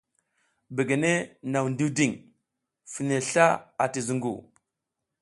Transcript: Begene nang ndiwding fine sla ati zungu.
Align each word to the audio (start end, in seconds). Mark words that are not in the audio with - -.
Begene 0.75 1.11
nang 1.51 1.67
ndiwding 1.71 2.15
fine 2.91 3.15
sla 3.29 3.47
ati 3.83 3.99
zungu. 4.07 4.35